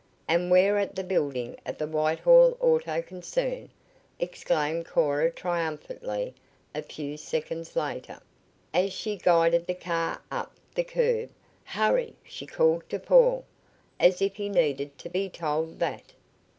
[0.27, 3.69] "And we're at the building of the Whitehall auto concern!"
[4.19, 6.33] exclaimed Cora triumphantly
[6.73, 8.19] a few seconds later,
[8.73, 11.29] as she guided the car up to the curb.
[11.63, 13.45] "Hurry!" she called to Paul.
[13.99, 16.13] As if he needed to be told that!